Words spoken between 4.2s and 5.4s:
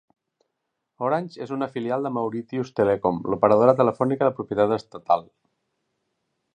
de propietat estatal.